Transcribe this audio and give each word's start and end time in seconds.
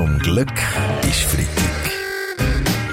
Zum 0.00 0.18
Glück 0.20 0.48
ist 1.02 1.24
Freitag. 1.24 1.90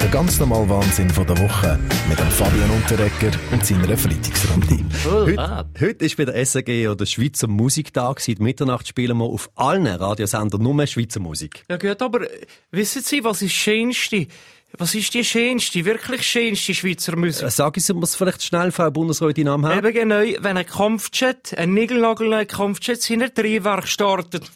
Der 0.01 0.09
ganz 0.09 0.41
normale 0.41 0.67
Wahnsinn 0.67 1.09
von 1.09 1.25
der 1.25 1.37
Woche 1.37 1.79
mit 2.09 2.19
dem 2.19 2.27
Fabian 2.27 2.69
Unterrecker 2.69 3.31
und 3.53 3.65
seiner 3.65 3.97
Freitagsrunde. 3.97 4.83
Heute, 5.05 5.69
heute 5.79 6.05
ist 6.05 6.17
wieder 6.17 6.33
SRG 6.35 6.89
oder 6.89 7.05
Schweizer 7.05 7.47
Musiktag. 7.47 8.19
Seit 8.19 8.41
Mitternacht 8.41 8.89
spielen 8.89 9.19
wir 9.19 9.23
auf 9.23 9.49
allen 9.55 9.87
Radiosendern 9.87 10.61
nur 10.61 10.85
Schweizer 10.85 11.21
Musik. 11.21 11.63
Ja 11.69 11.77
gut, 11.77 12.01
aber 12.01 12.29
äh, 12.29 12.41
wissen 12.71 13.01
Sie, 13.01 13.23
was 13.23 13.41
ist 13.41 13.53
das 13.55 13.57
Schönste? 13.57 14.27
Was 14.77 14.93
ist 14.93 15.13
die 15.13 15.23
schönste, 15.23 15.85
wirklich 15.85 16.23
schönste 16.23 16.73
Schweizer 16.73 17.15
Musik? 17.15 17.47
Äh, 17.47 17.51
Sagen 17.51 17.79
Sie 17.79 17.93
mir 17.93 18.05
vielleicht 18.05 18.43
schnell, 18.43 18.73
Frau 18.73 18.91
Bundesrätin 18.91 19.47
am. 19.47 19.63
Eben 19.63 19.93
genau, 19.93 20.23
wenn 20.41 20.57
ein 20.57 20.65
Kampfjet, 20.65 21.57
ein 21.57 21.73
niegelnagelneuer 21.73 22.43
Kampfjet 22.43 23.01
seine 23.01 23.33
Triebwerk 23.33 23.87
startet. 23.87 24.51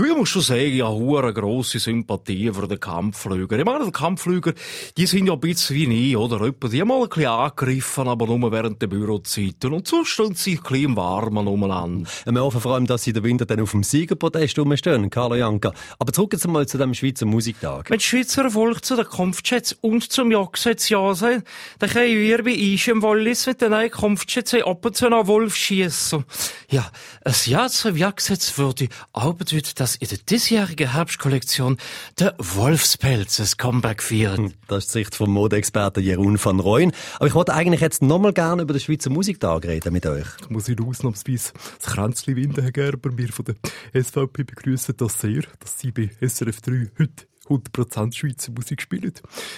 Ich 0.00 0.16
muss 0.16 0.28
schon 0.28 0.42
sagen, 0.42 0.60
ich 0.60 0.80
habe 0.80 1.18
eine 1.18 1.34
grosse 1.34 1.80
Sympathie 1.80 2.52
für 2.52 2.68
den 2.68 2.78
Kampfflüger. 2.78 3.58
Ich 3.58 3.64
meine, 3.64 3.84
die 3.84 3.90
Kampfflüger, 3.90 4.52
die 4.96 5.06
sind 5.06 5.26
ja 5.26 5.32
ein 5.32 5.40
bisschen 5.40 5.74
wie 5.74 6.10
ich, 6.10 6.16
oder? 6.16 6.38
Die 6.38 6.80
haben 6.80 6.86
mal 6.86 7.02
ein 7.02 7.08
bisschen 7.08 7.26
angegriffen, 7.26 8.06
aber 8.06 8.26
nur 8.28 8.52
während 8.52 8.80
der 8.80 8.86
Bürozeiten. 8.86 9.72
Und 9.72 9.88
sonst 9.88 10.10
stehen 10.10 10.36
sie 10.36 10.52
ein 10.52 10.62
bisschen 10.62 10.84
im 10.84 10.96
Warmen 10.96 11.48
umeinander. 11.48 12.08
Wir 12.24 12.40
hoffen 12.40 12.60
vor 12.60 12.74
allem, 12.74 12.86
dass 12.86 13.02
Sie 13.02 13.12
den 13.12 13.24
Winter 13.24 13.44
dann 13.44 13.58
auf 13.58 13.72
dem 13.72 13.82
Siegerpodest 13.82 14.56
rumstehen, 14.60 15.10
Carlo 15.10 15.34
Janka. 15.34 15.72
Aber 15.98 16.12
zurück 16.12 16.32
jetzt 16.32 16.46
mal 16.46 16.64
zu 16.64 16.78
dem 16.78 16.94
Schweizer 16.94 17.26
Musiktag. 17.26 17.90
Wenn 17.90 17.98
die 17.98 18.04
Schweizer 18.04 18.44
Erfolg 18.44 18.84
zu 18.84 18.94
den 18.94 19.04
Kampfjets 19.04 19.72
und 19.80 20.12
zum 20.12 20.30
Jagdgesetz 20.30 20.90
ja 20.90 21.12
sagen, 21.12 21.42
dann 21.80 21.90
können 21.90 22.16
wir 22.16 22.44
bei 22.44 22.54
uns 22.54 22.86
im 22.86 23.02
Wallis 23.02 23.48
mit 23.48 23.60
den 23.60 23.72
neuen 23.72 23.90
Kampfjets 23.90 24.54
ab 24.54 24.86
und 24.86 24.96
zu 24.96 25.06
einen 25.06 25.26
Wolf 25.26 25.56
schießen. 25.56 26.24
Ja, 26.70 26.90
ein 27.24 27.34
Ja 27.46 27.66
zum 27.70 27.96
Jagdgesetz 27.96 28.58
würde 28.58 28.88
auch 29.14 29.32
bedeuten, 29.32 29.70
dass 29.76 29.96
in 29.96 30.08
der 30.08 30.18
diesjährigen 30.18 30.92
Herbstkollektion 30.92 31.78
der 32.18 32.34
Wolfspelz 32.36 33.40
ein 33.40 33.56
Comeback 33.56 34.02
feiert. 34.02 34.38
Das 34.66 34.84
ist 34.84 34.94
die 34.94 34.98
Sicht 34.98 35.14
vom 35.14 35.30
Modeexperten 35.30 36.02
Jeroen 36.02 36.38
van 36.44 36.60
Rooyen. 36.60 36.92
Aber 37.16 37.26
ich 37.26 37.34
wollte 37.34 37.54
eigentlich 37.54 37.80
jetzt 37.80 38.02
nochmal 38.02 38.34
gerne 38.34 38.60
über 38.60 38.74
den 38.74 38.80
Schweizer 38.80 39.08
Musiktag 39.08 39.64
reden 39.64 39.94
mit 39.94 40.04
euch. 40.04 40.26
Ich 40.42 40.50
muss 40.50 40.68
ich 40.68 40.78
ausnahmsweise 40.78 41.54
das 41.78 41.94
Kränzchen 41.94 42.36
winden, 42.36 42.60
Herr 42.60 42.72
Gerber. 42.72 43.16
Wir 43.16 43.32
von 43.32 43.46
der 43.46 43.54
SVP 44.02 44.44
begrüßen 44.44 44.94
das 44.94 45.18
sehr, 45.18 45.44
dass 45.60 45.78
Sie 45.78 45.90
bei 45.90 46.10
SRF 46.20 46.60
3 46.60 46.90
heute 46.98 47.26
100% 47.46 48.14
Schweizer 48.14 48.52
Musik 48.52 48.82
spielen. 48.82 49.14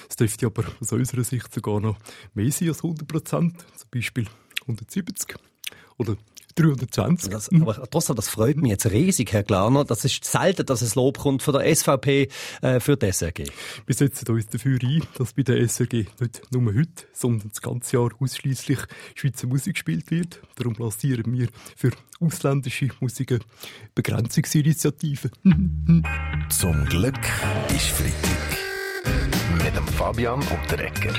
Es 0.09 0.15
dürfte 0.15 0.47
aber 0.47 0.63
aus 0.81 0.93
unserer 0.93 1.25
Sicht 1.25 1.53
sogar 1.53 1.81
noch 1.81 1.97
mehr 2.35 2.53
sein 2.53 2.69
als 2.69 2.83
100%, 2.83 3.25
zum 3.25 3.53
Beispiel 3.91 4.29
170 4.61 5.35
oder 5.99 6.17
320. 6.55 7.31
Das, 7.31 7.49
aber 7.53 7.91
trotzdem, 7.91 8.17
das 8.17 8.29
freut 8.29 8.57
mich 8.57 8.71
jetzt 8.71 8.91
riesig, 8.91 9.33
Herr 9.33 9.43
Glarner. 9.43 9.85
Das 9.85 10.05
ist 10.05 10.25
selten, 10.25 10.67
dass 10.67 10.83
es 10.83 10.95
Lob 10.95 11.19
kommt 11.19 11.43
von 11.43 11.55
der 11.55 11.75
SVP 11.75 12.29
äh, 12.63 12.81
für 12.81 12.97
die 12.97 13.13
SRG. 13.13 13.45
Wir 13.87 13.95
setzen 13.95 14.29
uns 14.29 14.49
dafür 14.49 14.79
ein, 14.83 15.03
dass 15.17 15.33
bei 15.33 15.43
der 15.43 15.61
SRG 15.67 16.07
nicht 16.21 16.53
nur 16.53 16.75
heute, 16.75 17.05
sondern 17.13 17.49
das 17.49 17.63
ganze 17.63 17.97
Jahr 17.97 18.11
ausschließlich 18.19 18.79
Schweizer 19.15 19.47
Musik 19.47 19.75
gespielt 19.75 20.11
wird. 20.11 20.41
Darum 20.57 20.75
lancieren 20.79 21.33
wir 21.33 21.49
für 21.77 21.93
ausländische 22.21 22.89
Musiken 23.01 23.41
Begrenzungsinitiativen. 23.95 25.31
Zum 26.49 26.85
Glück 26.87 27.19
ist 27.75 27.87
Freitag. 27.87 28.59
Mit 29.65 29.77
dem 29.77 29.87
Fabian 29.87 30.41
Unterrecker. 30.41 31.15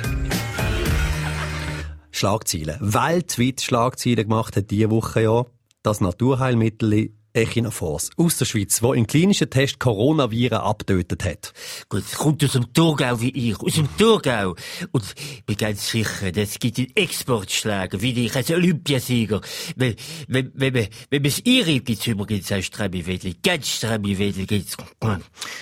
Schlagzeilen. 2.21 2.77
Weltweit 2.79 3.61
Schlagzeilen 3.61 4.29
gemacht 4.29 4.55
hat 4.55 4.69
diese 4.69 4.91
Woche 4.91 5.23
ja 5.23 5.45
das 5.81 6.01
Naturheilmittel 6.01 7.09
Echinofors 7.33 8.09
aus 8.17 8.37
der 8.37 8.45
Schweiz, 8.45 8.81
wo 8.81 8.93
in 8.93 9.07
klinischen 9.07 9.49
Tests 9.49 9.79
Coronaviren 9.79 10.59
abgetötet 10.59 11.23
hat. 11.23 11.53
Gut, 11.89 12.03
es 12.03 12.17
kommt 12.17 12.43
aus 12.43 12.53
dem 12.53 12.73
Thurgau 12.73 13.21
wie 13.21 13.29
ich, 13.29 13.59
aus 13.59 13.73
dem 13.73 13.87
Thurgau. 13.97 14.55
Und 14.91 15.15
ich 15.15 15.45
bin 15.45 15.57
ganz 15.57 15.89
sicher, 15.89 16.31
das 16.31 16.59
gibt 16.59 16.77
einen 16.77 16.95
Exportschlager, 16.95 18.01
wie 18.01 18.25
ich 18.25 18.35
als 18.35 18.51
Olympiasieger. 18.51 19.41
Weil, 19.75 19.95
wenn, 20.27 20.51
wenn, 20.53 20.73
man, 20.73 20.87
wenn 21.09 21.21
man 21.21 21.29
es 21.29 21.41
einreibt, 21.45 21.85
gibt's 21.85 22.07
übrigens 22.07 22.51
auch 22.51 22.61
Strabiwedel, 22.61 23.35
ganz 23.41 23.69
Strabiwedel 23.69 24.45
gibt's. 24.45 24.77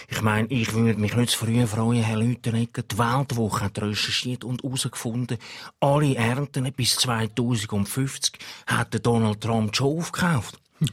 Ich 0.09 0.22
meine, 0.22 0.47
ich 0.47 0.74
würde 0.74 1.00
mich 1.00 1.16
nicht 1.16 1.31
zu 1.31 1.46
früh 1.46 1.66
freuen, 1.68 2.03
Herr 2.03 2.18
Leutenegger. 2.18 2.84
Die 2.84 2.97
Weltwoche 2.97 3.66
hat 3.66 3.81
recherchiert 3.81 4.44
und 4.44 4.63
herausgefunden, 4.63 5.38
alle 5.79 6.16
Ernten 6.16 6.72
bis 6.74 6.96
2050 6.96 8.40
hat 8.68 8.94
der 8.94 9.02
Donald 9.02 9.41
Trump 9.41 9.75
schon 9.75 9.97
aufgekauft. 10.00 10.59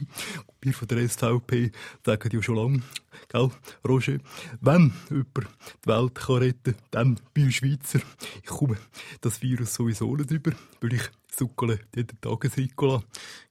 Wir 0.67 0.73
von 0.73 0.87
der 0.89 1.07
SVP 1.07 1.71
sagen 2.05 2.29
ja 2.29 2.43
schon 2.43 2.57
lange, 2.57 2.81
gell, 3.29 3.49
Roger, 3.87 4.17
wenn 4.59 4.91
jemand 5.09 5.47
die 5.85 5.87
Welt 5.87 6.15
kann 6.15 6.35
retten 6.35 6.73
kann, 6.73 6.83
dann 6.91 7.19
bei 7.33 7.43
uns 7.43 7.55
Schweizer. 7.55 8.01
Ich 8.43 8.49
komme 8.49 8.75
das 9.21 9.41
Virus 9.41 9.75
sowieso 9.75 10.13
nicht 10.17 10.29
über, 10.29 10.51
weil 10.81 10.93
ich 10.95 11.09
suckele 11.37 11.79
jeden 11.95 12.19
Tag 12.19 12.45
ein 12.45 12.51
Ricola. 12.55 13.01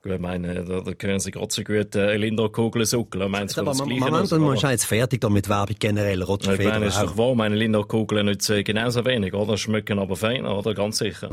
Ich 0.04 0.20
meine, 0.20 0.64
da, 0.64 0.80
da 0.82 0.94
können 0.94 1.18
Sie 1.18 1.32
gerade 1.32 1.52
so 1.52 1.64
gut 1.64 1.96
äh, 1.96 2.16
Linda-Kugel 2.16 2.86
suckeln. 2.86 3.28
Meinst 3.28 3.56
du, 3.56 3.62
Aber 3.62 3.72
das 3.72 3.82
Gleiche 3.82 4.04
ist, 4.22 4.30
man 4.30 4.42
oder? 4.42 4.54
ist 4.54 4.62
jetzt 4.62 4.84
fertig 4.84 5.20
da 5.20 5.28
mit 5.28 5.48
Werbung 5.48 5.74
generell. 5.80 6.22
Roger 6.22 6.52
Ich 6.52 6.58
meine, 6.58 6.70
Federer 6.74 6.86
ist 6.86 6.96
doch 7.02 7.12
auch. 7.14 7.18
wahr, 7.18 7.34
meine 7.34 7.56
Linda-Kugeln 7.56 8.26
nicht 8.26 8.48
äh, 8.48 8.62
genauso 8.62 9.04
wenig, 9.04 9.34
oder? 9.34 9.56
Schmecken 9.56 9.98
aber 9.98 10.14
fein, 10.14 10.46
oder? 10.46 10.74
Ganz 10.74 10.98
sicher. 10.98 11.28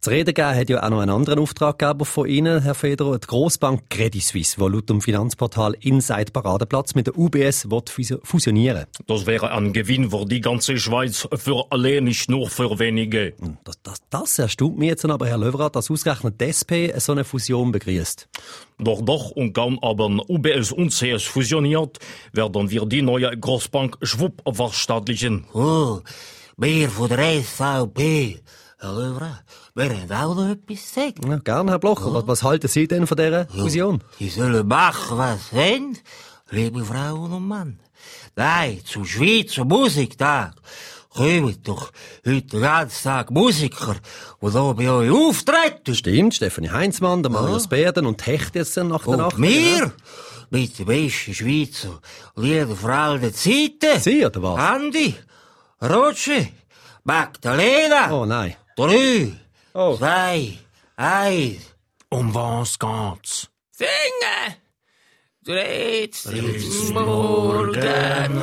Zu 0.00 0.10
reden 0.10 0.34
gegeben 0.34 0.56
hat 0.56 0.68
ja 0.68 0.82
auch 0.82 0.90
noch 0.90 1.00
einen 1.00 1.10
anderen 1.10 1.38
Auftraggeber 1.38 2.04
von 2.04 2.28
Ihnen, 2.28 2.60
Herr 2.62 2.74
Federer, 2.74 3.18
die 3.20 3.28
Grossbank 3.28 3.88
Credit 3.90 4.22
Suisse, 4.22 4.56
die 4.58 4.68
laut 4.68 4.90
dem 4.90 5.00
Finanzportal 5.00 5.76
Inside 5.78 6.32
Paradeplatz 6.32 6.96
mit 6.96 7.06
der 7.06 7.16
UBS 7.16 7.68
fusionieren 8.24 8.86
Das 9.06 9.26
wäre 9.26 9.52
ein 9.52 9.72
Gewinn 9.72 10.10
für 10.10 10.24
die 10.26 10.40
ganze 10.40 10.78
Schweiz, 10.78 11.28
für 11.36 11.64
alle, 11.70 12.00
nicht 12.02 12.28
nur 12.28 12.48
für 12.50 12.76
wenige. 12.80 13.34
Das, 13.62 13.80
das, 13.84 14.02
das 14.10 14.38
erstaunt 14.40 14.78
mich 14.78 14.88
jetzt 14.88 15.04
aber, 15.04 15.26
Herr 15.28 15.38
Löwerath, 15.38 15.76
dass 15.80 15.90
ausgerechnet 15.90 16.38
die 16.38 16.52
SP 16.52 16.92
so 16.98 17.12
eine 17.12 17.24
Fusion 17.24 17.72
begrüßt. 17.72 18.28
Doch, 18.78 19.00
doch, 19.00 19.30
und 19.30 19.54
kaum 19.54 19.78
aber 19.82 20.06
UBS 20.28 20.72
und 20.72 20.90
CS 20.90 21.22
fusioniert, 21.22 21.98
werden 22.32 22.70
wir 22.70 22.84
die 22.84 23.00
neue 23.00 23.34
Großbank 23.36 23.96
schwupp 24.02 24.42
verstaatlichen. 24.52 25.46
Oh, 25.54 26.00
wir 26.58 26.90
von 26.90 27.08
der 27.08 27.42
SVP. 27.42 28.42
Herr 28.78 28.92
Löwra, 28.92 29.40
wir 29.74 29.90
haben 29.90 30.12
auch 30.12 30.34
noch 30.34 30.50
etwas 30.50 30.86
zu 30.86 31.00
sagen. 31.00 31.30
Ja, 31.30 31.38
gerne, 31.38 31.70
Herr 31.70 31.78
Blocher. 31.78 32.12
Was, 32.12 32.26
was 32.26 32.42
halten 32.42 32.68
Sie 32.68 32.86
denn 32.86 33.06
von 33.06 33.16
dieser 33.16 33.46
Fusion? 33.46 34.02
Sie 34.18 34.28
sollen 34.28 34.66
machen, 34.68 35.16
was 35.16 35.48
sie 35.48 35.56
wollen, 35.56 35.98
liebe 36.50 36.84
Frauen 36.84 37.32
und 37.32 37.48
Mann. 37.48 37.80
Nein, 38.36 38.80
zum 38.84 39.06
Schweizer 39.06 39.64
Musiktag 39.64 40.54
kommen 41.10 41.62
doch 41.62 41.90
heute 42.24 42.42
den 42.46 42.60
ganzen 42.62 43.02
Tag 43.04 43.30
Musiker, 43.30 43.96
die 44.40 44.50
hier 44.50 44.74
bei 44.74 44.90
euch 44.90 45.10
auftreten. 45.10 45.94
Stimmt, 45.94 46.34
Stefanie 46.34 46.70
Heinzmann, 46.70 47.22
der 47.22 47.30
Marius 47.32 47.68
Berden 47.68 48.06
und 48.06 48.24
Hecht 48.26 48.54
jetzt 48.54 48.76
dann 48.76 48.88
nach 48.88 49.04
der 49.04 49.16
Nacht. 49.16 49.34
Und 49.36 49.42
wir 49.42 49.92
mit 50.50 50.78
den 50.78 50.86
besten 50.86 51.34
Schweizer 51.34 52.00
Lieder 52.36 52.74
vor 52.74 52.90
allen 52.90 53.34
Zeiten. 53.34 54.00
Sie, 54.00 54.24
oder 54.24 54.42
was? 54.42 54.58
Andi, 54.58 55.14
Roger, 55.82 56.46
Magdalena. 57.04 58.10
Oh 58.12 58.24
nein. 58.26 58.56
Drei, 58.76 59.32
Oh. 59.72 59.96
zwei, 59.96 60.58
eins. 60.96 61.60
Um 62.08 62.34
was 62.34 62.76
geht's? 62.78 63.48
Singen! 63.70 64.56
Dreht's 65.44 66.26
Morgenrot 66.92 67.74
Sing 67.74 68.42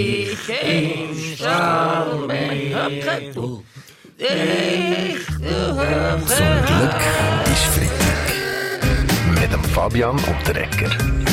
dich 0.00 0.48
im 0.48 1.36
Schalmen 1.36 2.28
Zum 6.26 6.64
Glück 6.66 7.02
ist 7.52 7.66
Freitag. 7.74 9.40
Mit 9.40 9.52
dem 9.52 9.64
Fabian 9.64 10.16
Unterrecker. 10.18 11.29